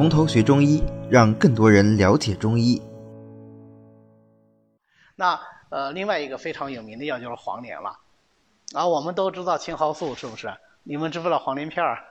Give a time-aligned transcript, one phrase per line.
[0.00, 2.80] 从头学中医，让更多人了解中医。
[5.14, 5.38] 那
[5.68, 7.98] 呃，另外一个非常有名的药就是黄连了。
[8.72, 10.56] 啊，我们都知道青蒿素是不是？
[10.84, 12.02] 你们知不知道黄连片儿？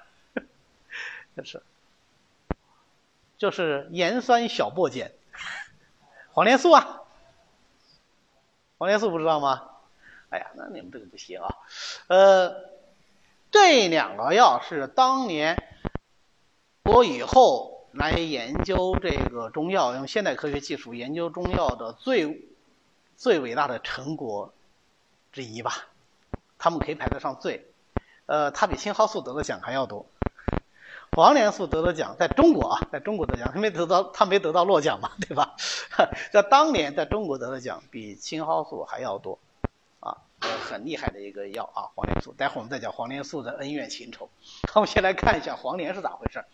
[1.36, 1.63] 就 是，
[3.39, 5.11] 就是盐酸小檗碱，
[6.31, 7.01] 黄连素啊。
[8.77, 9.63] 黄连素不知道吗？
[10.29, 11.55] 哎呀，那你们这个不行啊。
[12.05, 12.55] 呃，
[13.50, 15.57] 这两个药是当年
[16.83, 22.48] 我以后来研究这个中药，用现代科学技术研究中药的最
[23.18, 24.54] 最伟大的成果
[25.32, 25.88] 之一吧。
[26.57, 27.65] 他们可以排得上最，
[28.25, 30.06] 呃，他比青蒿素得的奖还要多。
[31.12, 35.56] 黄连素得的奖，在中国啊，在中国得奖，他没得到，他没得到诺奖嘛，对吧？
[36.31, 39.40] 在当年在中国得的奖比青蒿素还要多，
[40.02, 42.34] 啊，很厉害的一个药啊，黄连素。
[42.34, 44.30] 待会儿我们再讲黄连素的恩怨情仇。
[44.76, 46.46] 我们先来看一下黄连是咋回事儿。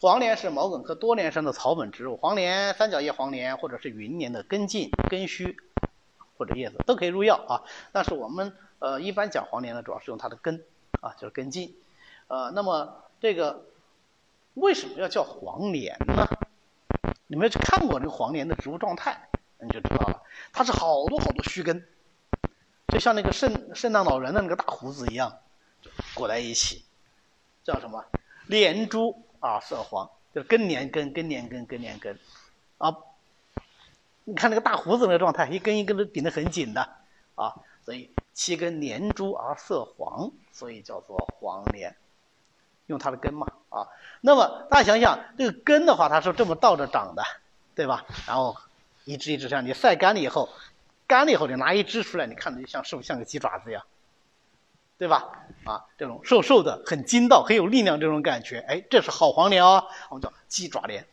[0.00, 5.56] 黄连是毛茛科多年生的草本植物，黄连、三角叶黄连或者是云连的根茎、根须
[6.36, 7.62] 或者叶子都可以入药啊。
[7.92, 10.64] 但是我们呃一般讲黄连呢，主要是用它的根
[11.00, 11.74] 啊，就是根茎。
[12.28, 13.64] 呃，那么这个。
[14.56, 16.26] 为什么要叫黄连呢？
[17.26, 19.28] 你们去看过那个黄连的植物状态，
[19.60, 20.22] 你就知道了。
[20.50, 21.86] 它是好多好多须根，
[22.88, 25.40] 就像那个圣圣诞老人的那个大胡子一样，
[26.14, 26.86] 裹在一起，
[27.64, 28.02] 叫什么？
[28.46, 32.18] 连珠啊，色黄，就是根连根，根连根，根连根，
[32.78, 32.96] 啊，
[34.24, 36.88] 你看那个大胡子那个状态，一根一根都顶得很紧的，
[37.34, 41.96] 啊，所以七根连珠而色黄，所以叫做黄连。
[42.86, 43.88] 用它的根嘛，啊，
[44.20, 47.24] 那么大家想想，这个根的话，它是这么倒着长的，
[47.74, 48.06] 对吧？
[48.28, 48.56] 然后
[49.04, 50.48] 一支一支这样，你晒干了以后，
[51.08, 53.82] 干了以后你拿一支出来，你看着就像是不是像个鸡爪子一样，
[54.98, 55.46] 对吧？
[55.64, 61.06] 啊，这种瘦瘦的、很筋道、很有力量这种感觉，哎，这是好黄连哦，我们叫鸡爪莲，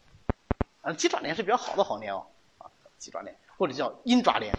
[0.82, 2.26] 啊，鸡爪莲是比较好的黄连哦，
[2.60, 4.54] 啊，鸡爪莲或者叫鹰爪莲，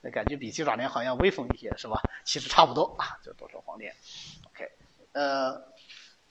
[0.00, 2.00] 那感觉比鸡爪莲好像威风一些，是吧？
[2.24, 3.94] 其实差不多啊，就都是黄连。
[4.52, 4.70] OK，
[5.12, 5.68] 呃。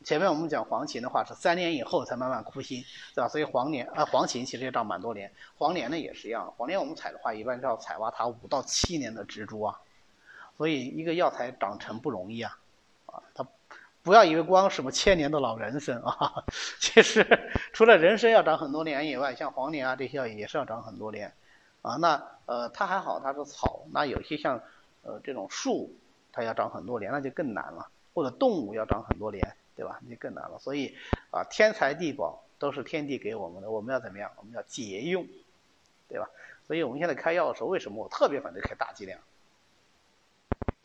[0.04, 2.86] 前面我们讲黄芩的话是三年以后才慢慢枯心，
[3.16, 3.28] 对吧？
[3.28, 6.54] 所以黄连啊，黄芩其实也长蛮多年，黄连呢也是一样。
[6.56, 9.82] 黄连我们采的话，一般是要采挖它五到七年的植株啊。
[10.58, 12.58] 所以一个药材长成不容易啊，
[13.06, 13.46] 啊，它
[14.04, 16.44] 不要以为光什么千年的老人参啊，
[16.80, 17.26] 其实
[17.74, 21.32] 除了人参要长很多年以外，像黄连啊这些药也是要长很多年
[21.82, 21.96] 啊。
[21.98, 24.62] 那呃它还好它是草，那有些像
[25.04, 25.94] 呃这种树，
[26.32, 29.56] 它要长很多年那就更难了，或者动物要长很多年。
[29.78, 30.00] 对吧？
[30.04, 30.58] 那就更难了。
[30.58, 30.98] 所以
[31.30, 34.32] 啊，天才地宝都是天地给我们的，我们要怎么样？
[34.38, 35.24] 我们要节用，
[36.10, 36.28] 对吧？
[36.66, 39.20] 所以我们现在开药的时候，为什么我特别反对开大剂量？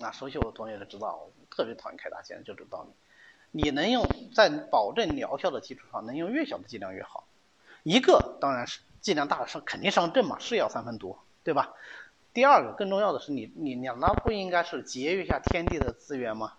[0.02, 2.90] 那，熟悉我的同学都知道，我特别讨厌开大剂量，就这个道理。
[3.52, 7.24] 你能用在保证疗效的基础上，能用越小的剂量越好。
[7.82, 11.72] 一个当然是剂量大了伤肯定伤正嘛，是药三分毒，对吧？
[12.34, 16.54] 第二个更重要的是，你你两那不应该是节约一下天地的资源吗？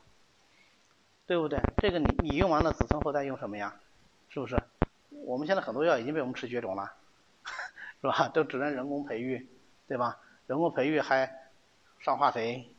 [1.26, 1.60] 对不对？
[1.78, 3.76] 这个你你用完了，子孙后代用什么呀？
[4.30, 4.62] 是不是？
[5.26, 6.94] 我们现在很多药已经被我们吃绝种了，
[8.02, 8.28] 是吧？
[8.28, 9.48] 都只能人工培育，
[9.88, 10.20] 对吧？
[10.46, 11.50] 人工培育还
[12.00, 12.73] 上化肥、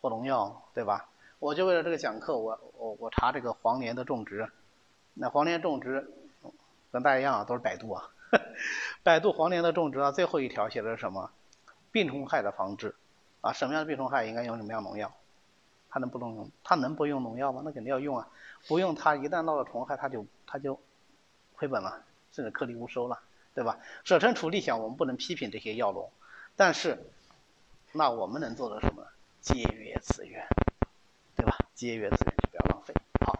[0.00, 1.08] 或农药，对吧？
[1.38, 4.50] 我就为了这个讲课，我我我查这个黄连的种植，
[5.14, 6.10] 那黄连种植
[6.90, 8.10] 跟大家一样啊都是百度啊，
[9.04, 11.30] 百度黄连的种植啊，最后一条写的是什么？
[11.92, 12.94] 病虫害的防治
[13.42, 15.12] 啊，什么样的病虫害应该用什么样农药？
[15.88, 16.50] 它能不能用？
[16.64, 17.62] 它能不用农药吗？
[17.64, 18.28] 那肯定要用啊！
[18.68, 20.78] 不用它，一旦闹了虫害，它就它就
[21.54, 22.02] 亏本了，
[22.32, 23.20] 甚至颗粒无收了，
[23.54, 23.78] 对吧？
[24.04, 26.10] 舍身处地想，我们不能批评这些药农，
[26.54, 26.98] 但是
[27.92, 29.06] 那我们能做的什么？
[29.46, 30.44] 节约资源，
[31.36, 31.56] 对吧？
[31.72, 32.92] 节约资源就不要浪费。
[33.24, 33.32] 好，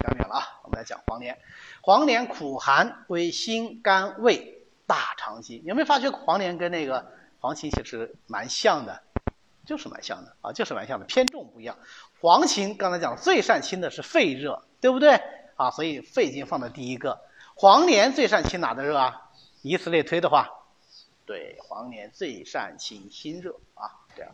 [0.00, 0.60] 讲远了啊！
[0.62, 1.38] 我们来讲黄连。
[1.82, 5.62] 黄连苦寒，归心肝胃大肠经。
[5.64, 9.02] 有没有发觉黄连跟那个黄芩其实蛮像的？
[9.66, 11.76] 就是蛮像的啊，就是蛮像的，偏重不一样。
[12.22, 15.20] 黄芩刚才讲最善清的是肺热，对不对
[15.56, 15.70] 啊？
[15.70, 17.20] 所以肺经放在第一个。
[17.56, 19.30] 黄连最善清哪的热啊？
[19.60, 20.48] 以此类推的话，
[21.26, 24.32] 对，黄连最善清心热啊，这样。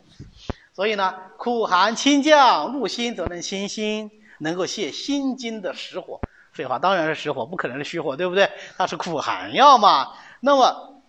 [0.78, 6.20] 所以呢，苦寒清降，入心则能清心，能够泻心经的实火。
[6.52, 8.48] 废话，当然是实火，不可能是虚火，对不对？
[8.76, 10.12] 它是苦寒药嘛。
[10.38, 11.02] 那么，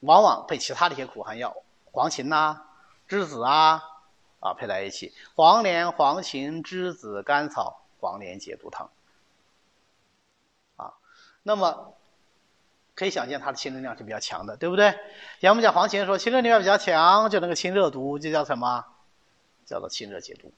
[0.00, 1.54] 往往配其他的一些苦寒药，
[1.92, 2.62] 黄芩呐。
[3.08, 3.80] 栀子啊，
[4.40, 8.90] 啊配在一起，黄连、黄芩、栀子、甘草，黄连解毒汤。
[10.74, 10.94] 啊，
[11.44, 11.94] 那么
[13.00, 14.94] 可以想见它的清热量是比较强的，对不对？
[15.40, 18.84] 像我们讲黄芩说清热力量比较强，就能够清热毒，就叫什么？
[19.64, 20.52] 叫做清热解毒，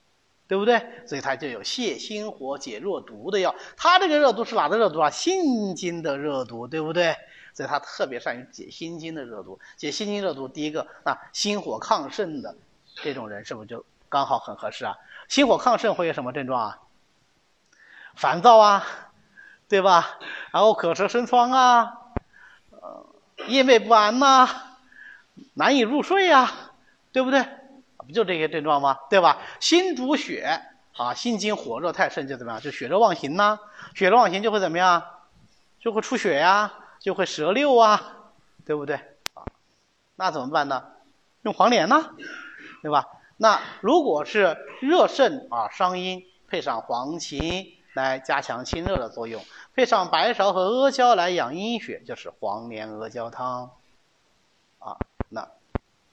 [0.49, 0.85] 对不对？
[1.06, 3.55] 所以它就有泻心火、解热毒的药。
[3.77, 5.09] 它这个热毒是哪的热毒啊？
[5.09, 7.15] 心经的热毒，对不对？
[7.55, 9.61] 所以它特别善于解心经的热毒。
[9.77, 12.56] 解心经热毒，第一个啊，心火亢盛的
[12.97, 14.97] 这种人是不是就刚好很合适啊？
[15.29, 16.79] 心火亢盛会有什么症状啊？
[18.17, 18.85] 烦躁啊，
[19.69, 20.19] 对吧？
[20.50, 22.02] 然后口舌生疮啊，
[23.49, 24.49] 夜寐不安呐，
[25.55, 26.50] 难以入睡呀，
[27.12, 27.44] 对不对？
[27.99, 28.99] 不就这些症状吗？
[29.09, 29.39] 对吧？
[29.61, 30.61] 心主血
[30.97, 32.61] 啊，心经火热太盛就怎么样？
[32.61, 33.59] 就血热妄行呐，
[33.94, 35.03] 血热妄行就会怎么样？
[35.81, 38.17] 就会出血呀，就会舌溜啊，
[38.65, 38.97] 对不对？
[39.35, 39.44] 啊，
[40.17, 40.85] 那怎么办呢？
[41.43, 42.11] 用黄连呢，
[42.83, 43.06] 对吧？
[43.37, 49.44] 那如果是热盛啊，伤阴，配上黄芩来加强清热的作用，
[49.75, 53.71] 配上白芍和阿胶来养阴血，就是黄连阿胶汤
[54.79, 54.97] 啊。
[55.29, 55.49] 那。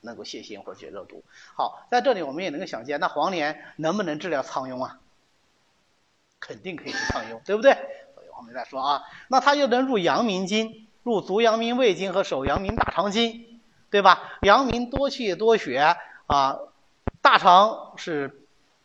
[0.01, 1.25] 能够泻心或解热毒。
[1.57, 4.97] 好，在这里我们也能够想见，那黄连能不能治疗苍痈啊？
[6.39, 7.73] 肯定可以治苍痈，对不对？
[8.15, 13.59] 所以我们再说啊，那它又能入阳明经，入足阳明胃经和手阳明大肠经，
[13.89, 14.37] 对吧？
[14.43, 15.97] 阳明多气多血
[16.27, 16.59] 啊，
[17.21, 18.38] 大肠是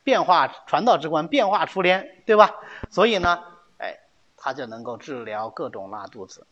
[0.05, 2.55] 变化传道之官，变化出连，对吧？
[2.91, 3.43] 所以呢，
[3.79, 3.99] 哎，
[4.37, 6.47] 它就能够治疗各种拉肚子。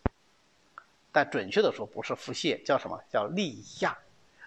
[1.12, 3.98] 但准确的说，不是腹泻，叫什么叫利下？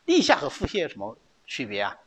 [0.06, 1.98] 立下和腹泻有什么区别啊？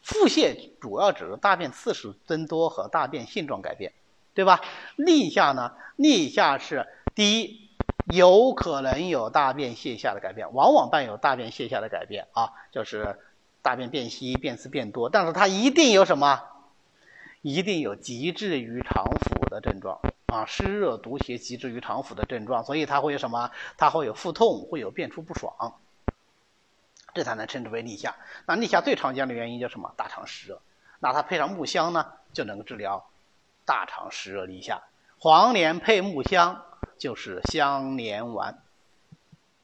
[0.00, 3.92] 腹泻主要指的大便次数增多和大便性状改变，
[4.34, 4.60] 对吧？
[4.94, 5.72] 立下呢？
[5.96, 6.86] 立下是
[7.16, 7.68] 第一，
[8.12, 13.18] 有可能有大便泻下的改变，往往伴有大便泻下的改变啊，就是
[13.66, 15.10] 大便变稀、便次变多。
[15.10, 16.40] 但是它一定有什么？
[17.42, 23.50] 一定有积滞于肠腑的症状啊，湿热毒邪积滞于肠腑的症状，所以它会有什么？
[23.76, 25.74] 它会有腹痛，会有便出不爽。
[27.12, 28.14] 这才能称之为立夏。
[28.46, 29.92] 那立夏最常见的原因叫什么？
[29.96, 30.60] 大肠湿热。
[31.00, 33.04] 那它配上木香呢，就能够治疗
[33.64, 34.82] 大肠湿热立夏。
[35.18, 36.62] 黄连配木香
[36.98, 38.62] 就是香连丸，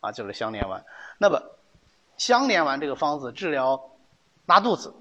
[0.00, 0.84] 啊，就是香连丸。
[1.18, 1.42] 那么
[2.16, 3.90] 香连丸这个方子治疗
[4.46, 4.94] 拉肚子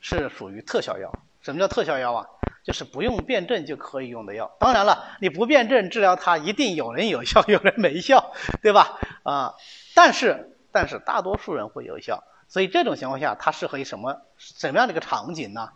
[0.00, 1.12] 是属于特效药。
[1.40, 2.26] 什么叫特效药啊？
[2.64, 4.54] 就是不用辩证就可以用的药。
[4.60, 8.98] 当然了，你不辩证治疗它，一定有人有效，有人没效，对吧？
[9.22, 9.54] 啊，
[9.94, 10.46] 但是。
[10.72, 15.70] 但是大多数人会有效，所以这种情况下，它适合于什么什么样的一个场景呢？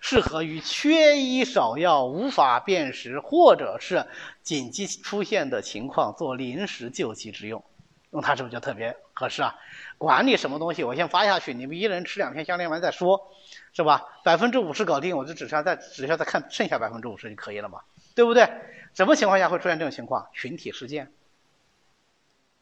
[0.00, 4.06] 适合于缺医少药、无法辨识或者是
[4.42, 7.62] 紧急出现的情况做临时救急之用，
[8.10, 9.54] 用它是不是就特别合适啊？
[9.98, 13.30] 管你什么东西，我先发下去，你们一人吃两片香连丸再说，
[13.72, 14.04] 是吧？
[14.24, 17.80] 百分之五十搞定，我就只需要再只需要再看剩下百分之五十就可以了嘛，
[18.14, 18.50] 对不对？
[18.94, 20.28] 什么情况下会出现这种情况？
[20.32, 21.12] 群体事件，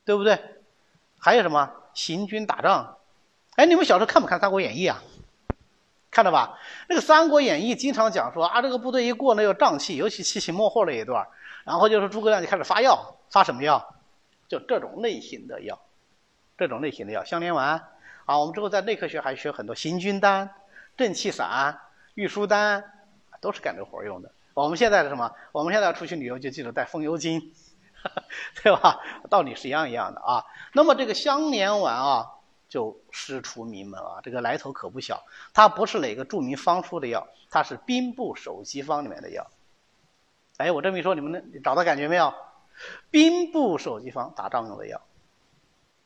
[0.05, 0.39] 对不对？
[1.19, 2.99] 还有什么行军打仗？
[3.57, 5.03] 哎，你们小时候看不看《三国演义》啊？
[6.11, 6.59] 看到吧？
[6.89, 11.27] 那个《三国演义》经常讲说啊，这个部队一过呢有瘴气，尤其七擒末后那一段，
[11.65, 13.95] 然后就是诸葛亮就开始发药，发什么药？
[14.49, 15.81] 就这种类型的药，
[16.57, 17.83] 这种类型的药，香连丸
[18.25, 18.39] 啊。
[18.39, 20.51] 我们之后在内科学还学很多行军丹、
[20.97, 21.79] 正气散、
[22.15, 22.85] 御书丹，
[23.41, 24.33] 都是干这活用的。
[24.55, 25.33] 我们现在的什么？
[25.53, 27.53] 我们现在要出去旅游就记得带风油精。
[28.63, 29.01] 对吧？
[29.29, 30.45] 道理是一样一样的啊。
[30.73, 32.27] 那么这个香连丸啊，
[32.69, 35.25] 就师出名门啊，这个来头可不小。
[35.53, 39.45] 它不是哪个著名方出的药，它是兵部手机方里面的药。
[40.59, 42.33] 哎，我这么一说，你们能找到感觉没有？
[43.11, 45.01] 兵部手机方打仗用的药，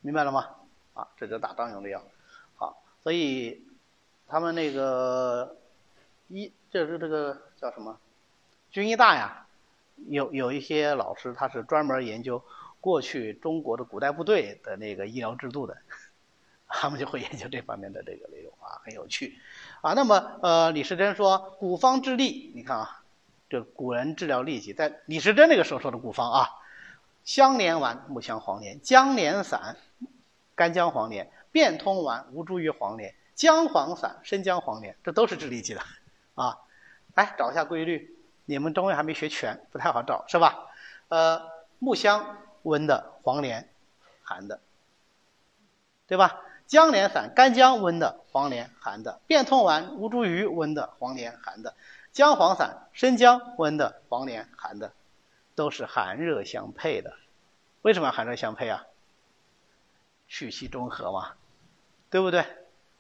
[0.01, 0.51] 明白了吗？
[0.95, 2.03] 啊，这就打仗用的药。
[2.57, 3.65] 好，所以
[4.27, 5.57] 他们那个
[6.29, 7.99] 医，就是这个叫什么
[8.71, 9.47] 军医大呀。
[10.09, 12.43] 有有一些老师，他是专门研究
[12.81, 15.77] 过去中国的古代部队的那个医疗制度的，
[16.67, 19.39] 他们就会研究这方面的这个内容啊，很有趣
[19.81, 19.93] 啊。
[19.93, 23.03] 那么呃，李时珍说古方治痢，你看啊，
[23.49, 26.49] 这古人治疗痢疾，在李时珍那个时候说的古方啊，
[27.25, 29.77] 香连丸、木香、黄连、姜连散、
[30.55, 35.81] 干姜黄连、变通丸、吴茱萸黄连、姜黄散、生姜黄连，这都是治痢疾的
[36.35, 36.59] 啊。
[37.15, 38.17] 来找一下规律。
[38.45, 40.67] 你们中医还没学全，不太好找，是吧？
[41.09, 41.49] 呃，
[41.79, 43.69] 木香温的，黄连
[44.23, 44.61] 寒的，
[46.07, 46.41] 对吧？
[46.67, 51.75] 姜连散，干姜温的，黄连寒的；变通丸，吴茱萸温的，黄连寒的；
[52.13, 54.93] 姜黄散，生姜温的，黄连寒的，
[55.55, 57.17] 都是寒热相配的。
[57.83, 58.87] 为什么要寒热相配啊？
[60.29, 61.33] 祛气中和嘛，
[62.11, 62.45] 对不对？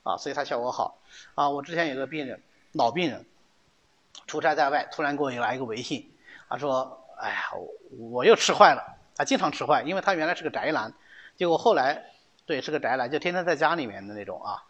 [0.03, 0.99] 啊，所以它效果好。
[1.35, 2.43] 啊，我之前有个病人，
[2.73, 3.25] 老病人。
[4.27, 6.13] 出差在外，突然给我来一个微信，
[6.49, 7.51] 他说：“哎呀，
[7.99, 8.99] 我又吃坏了。
[9.17, 10.93] 他经常吃坏，因为他原来是个宅男，
[11.37, 12.11] 结果后来，
[12.45, 14.63] 对，是个宅男，就天天在家里面的那种啊，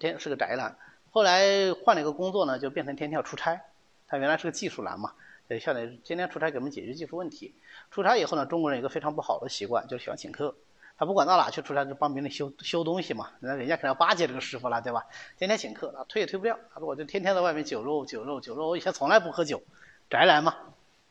[0.00, 0.76] 天是个宅男。
[1.10, 3.60] 后来换了一个工作呢，就变成天天要出差。
[4.08, 5.12] 他原来是个技术男嘛，
[5.48, 7.54] 呃，现在天天出差给我们解决技术问题。
[7.90, 10.54] 出差以后呢，中国人有个非常不好的习惯，就是喜欢请客。
[10.98, 15.06] 他不管到哪去出差，就帮别人修修东西嘛，那人家肯定要巴结这个师傅了，对吧？
[15.36, 16.58] 天天请客，啊，推也推不掉。
[16.72, 19.62] 他说我就天天在外面酒肉酒肉酒肉，我以前从来不喝酒，
[20.08, 20.56] 宅男嘛，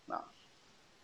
[0.07, 0.25] 啊，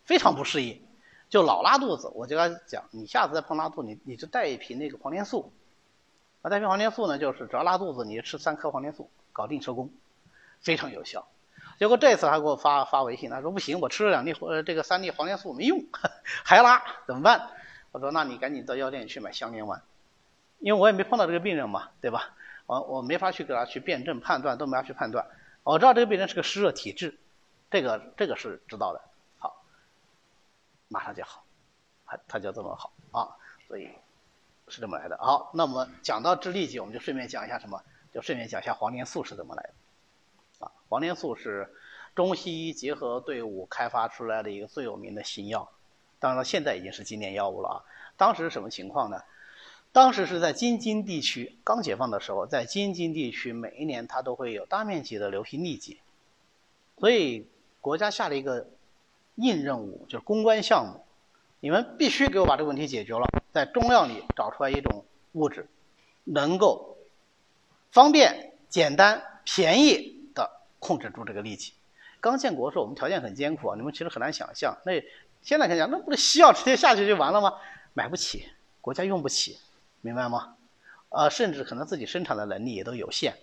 [0.04, 0.82] 非常不适应，
[1.30, 2.10] 就老拉肚子。
[2.14, 5.52] 我就跟他讲，你下次再碰拉肚，你你就带一瓶那个黄连素。
[6.42, 9.90] 啊，带瓶黄连素呢，就是只要拉肚子，你就吃三颗黄连素，搞定收工，
[10.60, 11.28] 非常有效。
[11.78, 15.84] 结果这次还给我发发微信，他说不行，我吃了两粒呃这个三粒黄连素没用，
[16.44, 17.50] 还拉，怎么办？
[17.92, 19.82] 我说那你赶紧到药店去买香连丸，
[20.58, 22.30] 因为我也没碰到这个病人嘛，对吧？
[22.66, 25.26] 我我没法去给他去辩证判断，都没法去判断。
[25.62, 27.18] 我知道这个病人是个湿热体质，
[27.70, 29.00] 这个这个是知道的。
[29.38, 29.62] 好，
[30.88, 31.44] 马上就好，
[32.06, 33.36] 他他就这么好啊，
[33.68, 33.90] 所以。
[34.68, 35.18] 是这么来的。
[35.18, 37.82] 好，那我们讲到治痢疾，我们就顺便讲一下什么？
[38.14, 39.74] 就顺便讲一下黄连素是怎么来的。
[40.88, 41.72] 黄连素是
[42.14, 45.70] 中西医结合队伍开发出来的一个最有名的新药。
[46.18, 47.76] 当然了，现在已经是经典药物了啊。
[48.16, 49.22] 当时是什么情况呢？
[49.90, 56.00] 当时是在京津地区刚解放的时候，在京津地区每一年它都会有大面积的流行痢疾，
[56.96, 57.46] 所以
[57.80, 58.68] 国家下了一个
[59.34, 61.04] 硬任务，就是攻关项目。
[61.60, 65.68] 你们必须给我把这个问题解决了，在中药里找出来一种物质，
[66.24, 66.96] 能够
[67.90, 70.11] 方便、简单、便宜
[70.82, 71.74] 控制住这个力气。
[72.20, 74.76] 刚建国的时候，我们条件很艰苦啊，你们其实很难想象。
[74.84, 74.92] 那
[75.40, 77.54] 现在想想，那不是西药直接下去就完了吗？
[77.94, 78.48] 买不起，
[78.80, 79.58] 国家用不起，
[80.00, 80.56] 明白吗？
[81.10, 83.36] 呃，甚至可能自己生产的能力也都有限，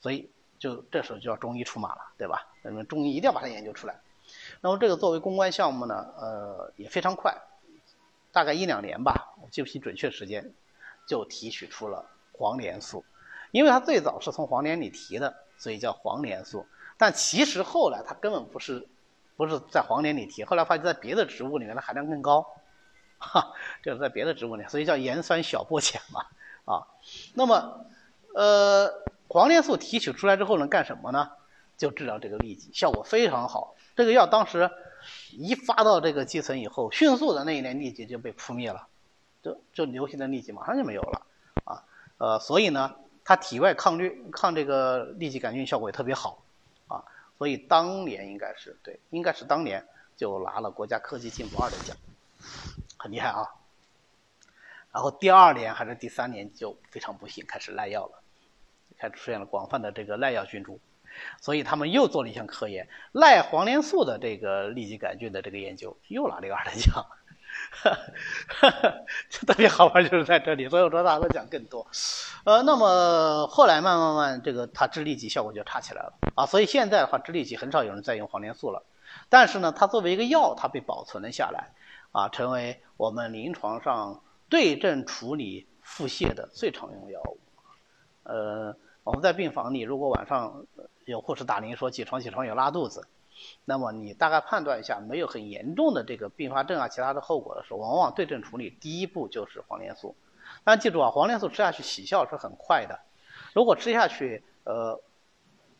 [0.00, 2.46] 所以就这时候就要中医出马了，对吧？
[2.62, 3.98] 那么中医一定要把它研究出来。
[4.60, 7.34] 那么这个作为攻关项目呢，呃，也非常快。
[8.32, 10.52] 大概一两年吧，我记不清准确时间，
[11.06, 13.04] 就提取出了黄连素，
[13.52, 16.66] 因为它最早是从黄连里提的，所以叫黄连素。
[16.96, 18.86] 但其实后来它根本不是，
[19.36, 22.46] 不是在黄连里提，后来发现在别的植物里面的含量更高，
[23.18, 26.26] 哈，就是在别的植物里，所以叫盐酸小檗碱嘛，
[26.64, 26.86] 啊，
[27.34, 27.86] 那么，
[28.34, 28.92] 呃，
[29.28, 31.30] 黄连素提取出来之后能干什么呢？
[31.76, 33.74] 就治疗这个痢疾，效果非常好。
[33.96, 34.70] 这个药当时。
[35.32, 38.86] 一发到这个基层以后，迅速的那一年痢疾就被扑灭了，
[39.42, 41.26] 就就流行的痢疾马上就没有了，
[41.66, 41.84] 啊，
[42.16, 46.42] 呃，所以呢，它体外抗疟抗这个痢疾杆菌效果也特别好，
[47.36, 49.86] 所以当年应该是对，应该是当年
[50.16, 51.96] 就拿了国家科技进步二等奖，
[52.96, 53.48] 很厉害啊。
[54.92, 58.22] 然后第二年还是第三年就非常不幸，开始赖药了，
[58.96, 60.78] 开始出现了广泛的这个赖药菌株。
[61.40, 67.06] 所以他们又做了一项科研，赖黄连素的这个痢疾杆菌的这个研究，又拿了一个二等奖，
[67.82, 68.94] 哈哈，
[69.28, 70.68] 就特别好玩就是在这里。
[70.68, 71.86] 所以我说大家讲更多，
[72.44, 78.82] 呃，那么后来慢慢慢这个它治痢疾效果就差起来了啊，所以现在的话治痢疾很少有人再用黄连素了，
[79.28, 81.72] 但是呢，它作为一个药，它被保存了下来
[82.12, 87.38] 啊，成为我们临床上对症处理腹泻的最常用药物，
[88.22, 88.76] 呃。
[89.04, 90.64] 我们在病房里，如果晚上
[91.04, 93.06] 有护士打铃说起床起床有拉肚子，
[93.64, 100.16] 那么你大概判断一下没有很严重的这个并发症啊其他的后果的时候，往往对症处理第一步就是黄连素。
[100.62, 103.00] 但记住啊，黄连素吃下去起效是很快的，
[103.54, 105.00] 如果吃下去呃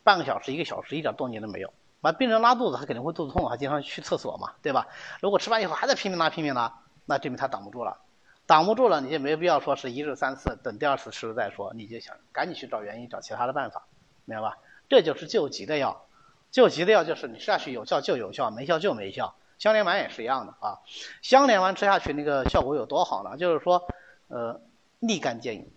[0.02, 4.88] 半个小时一个小时一点动静都没有，那病人拉肚子他肯定会肚子痛，还经常去厕所嘛，对吧？
[5.20, 7.99] 如果吃完以后还在拼命拉拼命拉，那证明他挡不住了。
[8.46, 13.87] 挡不住了，你就没必要说是一日三次，等第二次吃了再说，你就想赶紧去找原因，找其他的办法，
[14.26, 14.58] 明白吧？
[14.87, 16.06] 这就是救急的药，
[16.54, 19.34] 救急的药就是你吃下去有效就有效，没效就没效。
[19.58, 20.78] 香连丸也是一样的啊，
[21.20, 23.37] 香连丸吃下去那个效果有多好呢？
[23.37, 23.84] 就是说，
[24.28, 24.61] 呃，
[25.00, 25.68] 立竿见影。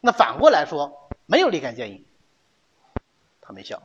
[0.00, 2.04] 那反过来说，没有立竿见影，
[3.40, 3.80] 它没效，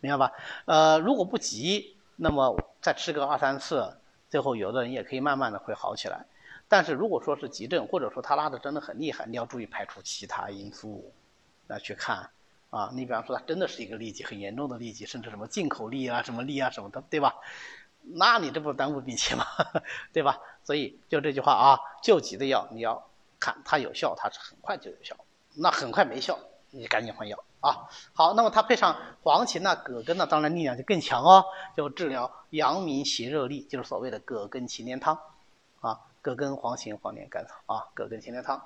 [0.00, 0.32] 明白吧？
[0.66, 3.96] 呃，如果不急，那么再吃个二三次，
[4.28, 6.26] 最后有的人也可以慢慢的会好起来。
[6.68, 11.10] 但是如果说是急症，或者说他拉的真的很厉害，你要注意排除其他因素
[11.66, 12.28] 来去看
[12.70, 12.90] 啊。
[12.94, 17.34] 你比方说它真的是一个痢疾，很严重的痢疾，甚至什么进口痢啊、什么痢啊什么的，对吧？
[18.02, 19.44] 那你这不耽误病情吗？
[20.12, 20.38] 对吧？
[20.62, 25.16] 所以就这句话啊，救急的药你要看它有效，它是很快就有效；
[25.54, 26.38] 那很快没效，
[26.70, 27.88] 你赶紧换药啊。
[28.12, 31.44] 好，那么它配上黄芩呐、葛根呢，当然力量就更强哦，
[31.76, 35.18] 就治疗阳明邪热痢，就是所谓的葛根芩连汤
[35.80, 36.00] 啊。
[36.22, 38.60] 葛根、黄芩、黄连、甘草啊，葛根芩连汤。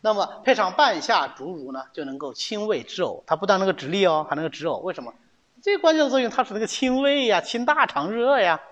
[0.00, 3.22] 那么配上半夏、竹茹呢，就能够清胃止呕。
[3.26, 4.78] 它不但能够止痢哦，还能够止呕。
[4.78, 5.12] 为什么？
[5.60, 8.62] 最关键的作用，它是那个清胃呀，清大肠热呀，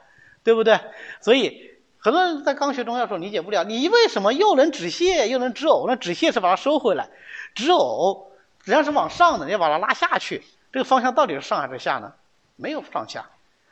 [0.43, 0.81] 对不对？
[1.21, 5.87] 所以很多人在刚学中药时候理解不了，你为什么又能止泻又能止呕？
[5.87, 7.11] 那止泻是把它收回来，
[7.55, 8.29] 止呕
[8.61, 10.43] 实际上是往上的，你要把它拉下去。
[10.73, 12.15] 这个方向到底是上还是下呢？
[12.57, 13.29] 没有上下，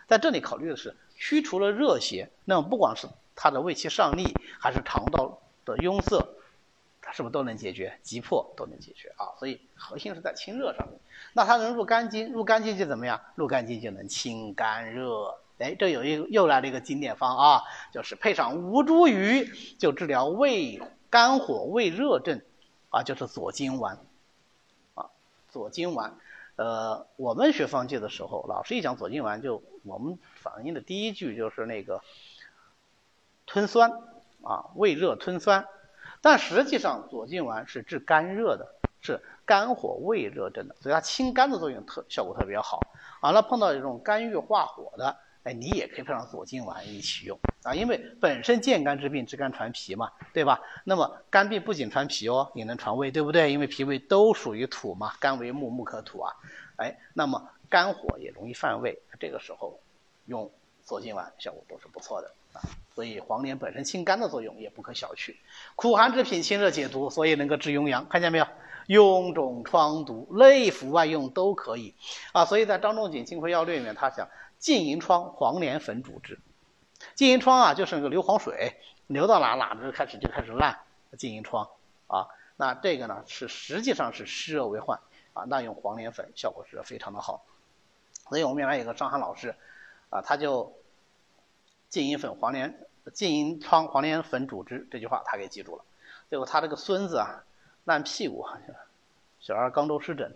[0.07, 3.09] 在这里考虑的是驱除了热邪，那么不管是
[3.41, 6.27] 它的胃气上逆，还是肠道的壅塞，
[7.01, 7.97] 它是不是都能解决？
[8.03, 9.31] 急迫都能解决啊！
[9.39, 10.99] 所以核心是在清热上面。
[11.35, 13.21] 那它能入肝经，入肝经就怎么样？
[13.37, 15.39] 入肝经就能清肝热。
[15.59, 22.43] 哎，这有一又来了一个经典方啊，就是配上吴茱萸，就治疗胃肝火、胃热症，
[22.91, 23.99] 啊，就是左金丸，
[24.95, 25.11] 啊，
[25.49, 26.19] 左金丸。
[26.57, 32.03] 呃，我们学方剂的时候，老师一讲左金丸，就我们反应的第一句就是那个
[33.49, 33.91] 吞酸
[34.45, 35.67] 啊，胃热吞酸。
[36.21, 42.81] 但实际上，左金丸是治肝热的，是肝火胃热症的，所以它清肝的作用特效果特别好。
[43.23, 50.61] 完了，碰到这种肝郁化火的，哎，你也可以配上左金丸一起用啊，因为本身健肝治病，治肝传脾嘛，对吧？
[50.85, 53.53] 那么肝病不仅传脾哦，也能传胃，对不对？
[53.53, 56.35] 因为脾胃都属于土嘛，肝为木，木克土啊。
[56.77, 59.79] 哎，那么肝火也容易犯胃，这个时候
[60.27, 60.51] 用
[60.83, 62.61] 左金丸效果都是不错的啊。
[62.99, 65.37] 所以黄连本身清肝的作用也不可小觑。
[65.77, 68.47] 苦寒之品清热解毒，所以能够治痈疡，看见没有？
[68.89, 71.95] 臃肿疮毒，内服外用都可以
[72.33, 72.45] 啊。
[72.45, 74.29] 所以在张仲景《金匮要略》里面，他讲
[74.59, 76.41] 浸银疮，黄连粉主之。
[77.15, 78.75] 浸银疮啊，就是那个硫磺水
[79.07, 80.81] 流到哪哪就开始就开始烂，
[81.17, 81.69] 浸银疮
[82.09, 82.27] 啊。
[82.57, 84.99] 那这个呢是实际上是湿热为患。
[85.35, 87.45] 啊，那用黄连粉效果是非常的好，
[88.29, 89.55] 所以我们原来有个张涵老师，
[90.11, 90.73] 啊，他就
[91.89, 95.85] 浸银粉黄连浸银疮黄连粉主之这句话他给记住了，
[96.31, 97.45] 结果他这个孙子啊
[97.85, 98.47] 烂屁股，
[99.41, 100.33] 小儿肛周湿疹，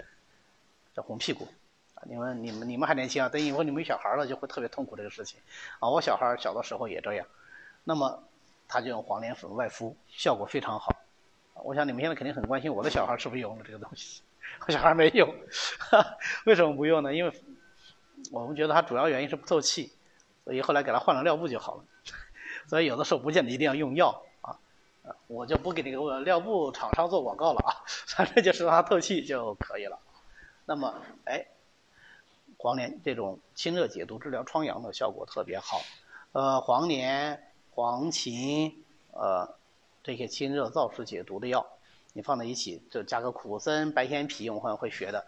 [0.94, 1.46] 这红屁股，
[2.04, 5.38] 你们你们你们还年轻啊，等以后你们有小孩了就会特别痛苦这个事情，
[5.80, 7.26] 啊，我小孩小的时候也这样，
[7.84, 8.22] 那么
[8.68, 10.94] 他就用黄连粉外敷，效果非常好，
[11.64, 14.22] 我想你们现在肯定很关心我的小孩是不是用了这个东西。
[14.66, 15.34] 我小孩没用，
[16.46, 17.14] 为什么不用呢？
[17.14, 17.42] 因为
[18.30, 19.92] 我们觉得他主要原因是不透气，
[20.44, 21.84] 所以后来给他换了尿布就好了。
[22.68, 24.56] 所以有的时候不见得一定要用药啊，
[25.26, 29.98] 我就不给那个尿布厂商做广告了啊， 反正就是让它透气就可以了。
[30.64, 30.94] 那么，
[31.24, 31.46] 哎，
[32.56, 35.80] 黄连这种清热解毒、治疗疮疡的效果特别好。
[36.32, 38.74] 呃，黄连、黄芩，
[39.10, 39.56] 呃，
[40.04, 41.66] 这些清热燥湿解毒的药。
[42.14, 45.26] 你放在一起，就加个苦参、白鲜皮，我们会学的。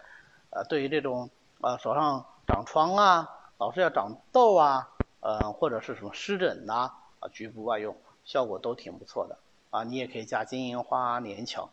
[0.51, 4.89] 呃，对于这种呃手上长疮啊，老是要长痘啊，
[5.21, 6.93] 呃或者是什么湿疹呐，
[7.29, 9.39] 局部外用效果都挺不错的。
[9.71, 11.71] 啊，你也可以加金银花、连翘。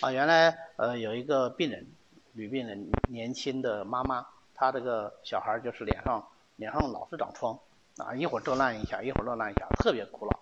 [0.00, 1.86] 啊，原来呃有一个病人，
[2.32, 7.58] 女病人，年轻的妈妈，她这个小孩就是脸上脸上老是长疮，
[7.98, 10.40] 啊一会儿这烂一下，一会儿那烂一下，特别苦恼。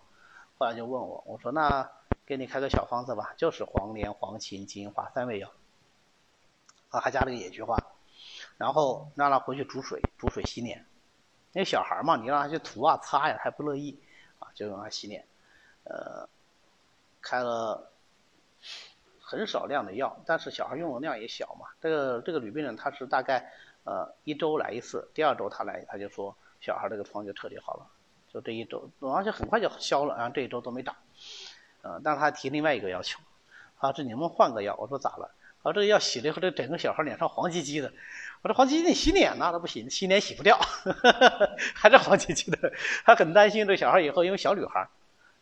[0.59, 1.91] 后来就问我，我说那。
[2.25, 5.51] 给你开个小方子吧，就是黄连、黄芩、金银花三味药，
[6.89, 7.77] 啊，还加了个野菊花，
[8.57, 10.87] 然后让他回去煮水，煮水洗脸。
[11.53, 13.99] 那小孩嘛，你让他去涂啊、擦呀，他还不乐意，
[14.43, 15.25] 啊，就用它洗脸。
[15.85, 16.29] 呃，
[17.21, 17.91] 开了
[19.21, 21.67] 很少量的药，但是小孩用的量也小嘛。
[21.81, 23.53] 这个这个女病人她是大概
[23.85, 27.87] 呃一周来一次，第二周她来，她就说小孩这个疮就彻底好了，
[28.33, 30.95] 就这一周，而且很快就消了，然后这一周都没长。
[31.83, 33.19] 嗯，但他提另外一个要求，
[33.79, 34.77] 啊，这你们换个药。
[34.79, 35.35] 我说咋了？
[35.63, 37.93] 啊，这个药洗了以后，这整个小孩脸上黄唧唧的。
[38.43, 39.51] 我说黄唧唧，你洗脸呢？
[39.53, 40.59] 他不行，洗脸洗不掉，
[41.75, 42.73] 还是黄唧唧的。
[43.05, 44.89] 他很担心这个小孩以后，因为小女孩，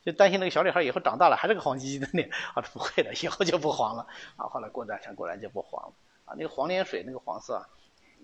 [0.04, 2.30] 就担心那个小女孩以后长大了还是个黄唧唧的脸。
[2.54, 4.06] 啊，不会的，以后就不黄了。
[4.36, 5.92] 啊，后来过段时间果然就不黄了。
[6.26, 7.66] 啊，那个黄连水那个黄色，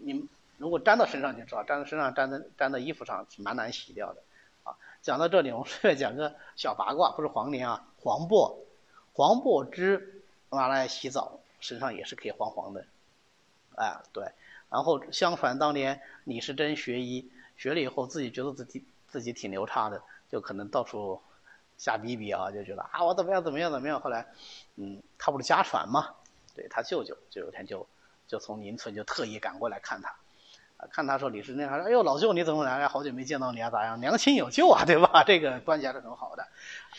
[0.04, 0.26] 你
[0.58, 4.20] 如果沾到身上就知道，沾到身上沾在沾到衣服上是蛮难洗掉的。
[4.64, 8.58] 啊讲到这里，我们顺便讲个小八卦，不是黄连啊，黄柏，
[9.14, 12.84] 黄柏枝拿来洗澡，身上也是可以黄黄的，
[13.76, 14.24] 哎，对。
[14.68, 21.22] 然后相传当年李时珍学医，学了以后自己觉得自己自己挺牛叉的，就可能到处
[21.78, 24.00] 瞎逼逼啊，就觉得啊我怎么样怎么样怎么样。
[24.00, 24.26] 后来，
[24.74, 26.14] 嗯，他不是家传嘛，
[26.54, 27.86] 对他舅舅就有天就
[28.26, 30.14] 就从邻村就特意赶过来看他。
[30.78, 32.88] 啊，看他说李时珍，他说：“哎呦，老舅你怎么来了？
[32.90, 33.98] 好久没见到你啊，咋样？
[33.98, 35.24] 娘亲有救啊，对吧？
[35.24, 36.46] 这个关系还是很好的。”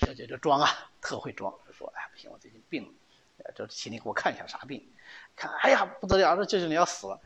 [0.01, 0.67] 舅舅就装啊，
[0.99, 2.83] 特会装，说：“哎，不行，我最近病
[3.37, 4.83] 了，这请你给我看一下啥病？
[5.35, 7.19] 看，哎呀，不得了，这舅舅你要死了，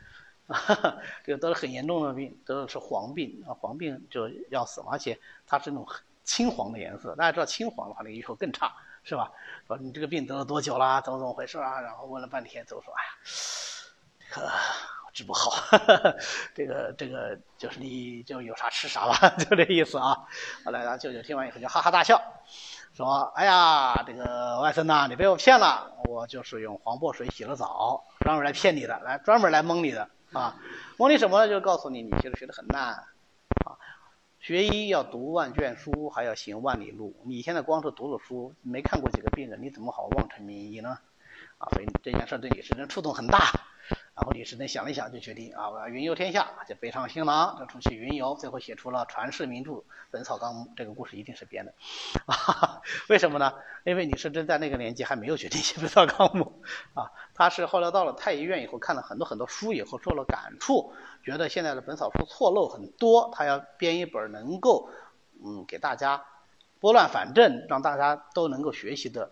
[1.23, 5.87] 这个得了很严重的病，得的是黄病啊，黄病就要死，而且它是那种
[6.23, 7.15] 青黄的颜色。
[7.15, 9.31] 大家知道青黄的话，那个预后更差，是吧？
[9.67, 10.99] 说你这个病得了多久啦？
[11.01, 11.79] 怎么怎么回事啊？
[11.81, 13.11] 然后问了半天，都说：哎呀，
[14.29, 14.51] 这个。”
[15.13, 15.51] 治不好，
[16.55, 20.25] 这个这个就是你就有啥吃啥吧， 就这意思啊。
[20.65, 22.21] 后来，他舅舅听完以后就哈哈大笑，
[22.93, 30.55] 说：“哎呀，这个外甥呐，你被我骗了，我就是用黄柏水洗了澡，专门来骗你的，来专门来蒙你的啊！
[30.97, 31.49] 蒙你什么呢？
[31.49, 33.03] 就告诉你，你其实学的很烂啊。
[34.39, 37.15] 学医要读万卷书，还要行万里路。
[37.25, 40.97] 你现在光是读了书，没看过几个病人，你怎么好望尘名医呢？
[41.57, 43.51] 啊，所以这件事对李时珍触动很大。”
[44.13, 49.71] 然后李时珍想了想，就决定啊，我要云游天下，就北上新郎，就出去云游，最后写出了传世名著
[50.11, 50.65] 《本草纲目》。
[50.75, 51.73] 这个故事一定是编的，
[52.27, 53.53] 啊，为什么呢？
[53.85, 56.61] 因为李时珍在那个年纪还没有决定写《本草纲目》，
[56.99, 60.93] 啊，他是后来到了太医院以后，看了很多很多书以后，受了感触，
[61.23, 64.89] 觉得现在的本草书错漏很多，他要编一本能够，
[65.43, 66.25] 嗯，给大家
[66.81, 69.31] 拨乱反正，让大家都能够学习的，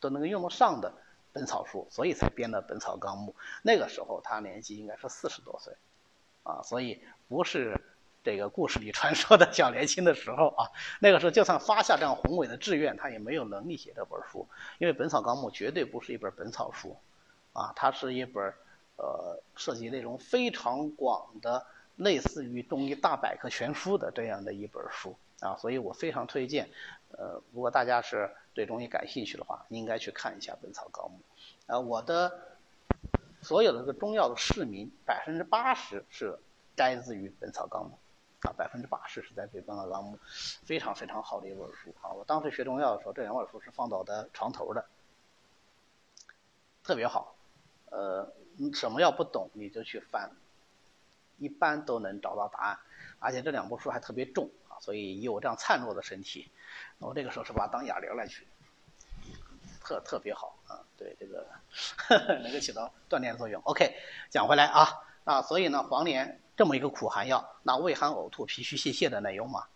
[0.00, 0.94] 都能够用得上的。
[1.36, 3.34] 本草书，所以才编的《本草纲目》。
[3.60, 5.74] 那个时候他年纪应该是四十多岁，
[6.44, 7.78] 啊，所以不是
[8.24, 10.70] 这个故事里传说的小年轻的时候啊。
[10.98, 16.96] 那个时候就算发下这样宏伟的志愿，他也没有能力写这本书，因为《本草纲目》绝对不是一本本草书，
[17.52, 18.54] 啊，它是一本
[18.96, 25.54] 呃涉及内容非常广的，类似于中医大百科全书的这样的一本书啊。
[25.58, 26.70] 所以我非常推荐，
[27.16, 28.30] 呃，如果大家是。
[28.56, 31.20] 对中医感兴趣的话，应该去看一下《本草纲目》。
[31.70, 32.56] 啊，我的
[33.42, 36.38] 所有的这个中药的市民，百分之八十是
[36.74, 37.98] 摘自于《本草纲目》，
[38.48, 40.16] 啊，百分之八十是在《本草纲目》，
[40.64, 42.08] 非常非常好的一本书啊！
[42.14, 44.86] 我当时学中药的时候，这两本书是放到我的床头的，
[46.82, 47.36] 特别好。
[47.90, 50.30] 呃，你什么药不懂，你就去翻，
[51.36, 52.78] 一般都能找到答案。
[53.18, 54.48] 而且这两部书还特别重，
[54.80, 56.50] 所以以我这样孱弱的身体。
[56.98, 58.46] 我这个时候是把它当哑铃来取，
[59.84, 61.46] 特特别好啊，对这个
[62.42, 63.60] 能够起到锻炼作用。
[63.64, 63.94] OK，
[64.30, 64.88] 讲回来啊，
[65.24, 69.66] 啊，所以呢，黄连这么一个苦寒药，那胃寒呕吐、脾虚泄泻的能用吗？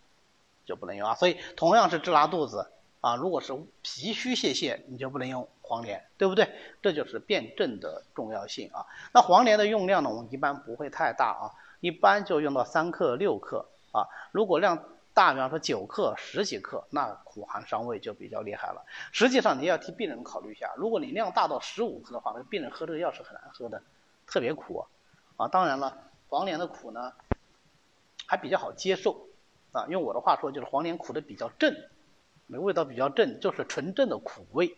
[0.65, 1.15] 就不能用啊。
[1.15, 6.51] 所以同样是治拉肚子啊，如果是脾虚泄泻，你就不能用黄连，对不对？
[6.81, 8.87] 这就是辨证的重要性啊。
[9.13, 14.07] 那黄连的用量呢，我们一般不会太大啊，一般就用到三克、六克啊。
[14.33, 18.87] 如果量大，比方说九克、十几克，那苦寒伤胃就比较厉害了。
[19.13, 23.83] 实际上你要替病人考虑一下，如果你量大到十五克的话，那病人喝这个药是很难喝的，
[24.27, 24.87] 特别苦
[25.37, 25.49] 啊。
[25.49, 25.99] 当然了，
[26.29, 27.13] 黄连的苦呢
[28.27, 29.27] 还比较好接受
[29.73, 29.87] 啊。
[29.89, 31.75] 用我的话说，就是黄连苦的比较正，
[32.47, 34.77] 那味道比较正，就是纯正的苦味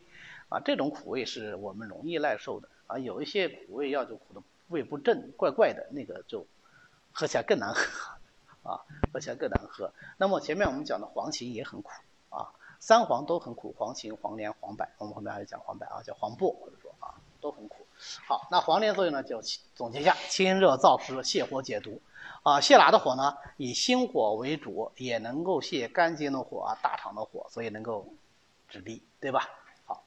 [0.48, 0.60] 啊。
[0.64, 2.98] 这种苦味是我们容易耐受的啊。
[2.98, 6.46] 有一些苦味药就苦的味不正，怪怪的，那个就
[7.12, 7.82] 喝起来更难喝。
[8.62, 8.80] 啊，
[9.12, 9.92] 喝起来更难喝。
[10.16, 11.90] 那么前面我们讲的黄芩也很苦
[12.30, 17.86] 啊，三黄都很苦，黄芩、黄连、黄柏，我们后面还是讲黄柏啊，叫黄柏或者说啊都很苦。
[18.26, 19.40] 好，那黄连作用呢，就
[19.74, 22.00] 总结一下：清热燥湿、泻火解毒。
[22.44, 23.36] 啊，泻哪的火呢？
[23.56, 28.06] 以心火为主，也能够泻肝经的火啊，大肠的火，所以能够
[28.68, 29.48] 止痢，对吧？
[29.84, 30.02] 好，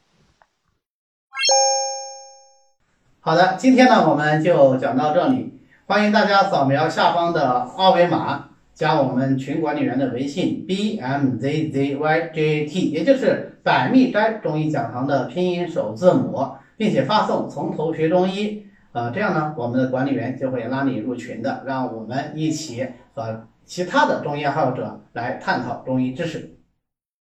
[3.22, 5.62] 好的，今天呢我们就讲到这里。
[5.88, 26.55] 欢迎大家扫描下方的二维码，加我们群管理员的微信 b m z z y j t，也就是百密斋中医讲堂的拼音首字母，并且发送“从头学中医”，呃，这样呢，我们的管理员就会拉你入群的，让我们一起和其他的中医爱好者来探讨中医知识。